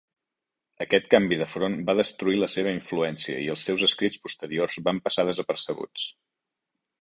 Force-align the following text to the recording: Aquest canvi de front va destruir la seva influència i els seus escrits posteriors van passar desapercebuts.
Aquest 0.83 1.03
canvi 1.09 1.37
de 1.41 1.47
front 1.51 1.75
va 1.89 1.95
destruir 1.99 2.39
la 2.43 2.49
seva 2.53 2.73
influència 2.77 3.37
i 3.45 3.51
els 3.55 3.67
seus 3.69 3.85
escrits 3.89 4.23
posteriors 4.25 4.79
van 4.89 5.03
passar 5.05 5.27
desapercebuts. 5.29 6.09